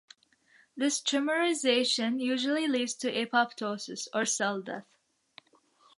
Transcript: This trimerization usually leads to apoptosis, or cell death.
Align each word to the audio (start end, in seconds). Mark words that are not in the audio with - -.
This 0.75 0.99
trimerization 0.99 2.19
usually 2.19 2.67
leads 2.67 2.95
to 2.95 3.11
apoptosis, 3.13 4.07
or 4.15 4.25
cell 4.25 4.59
death. 4.59 4.87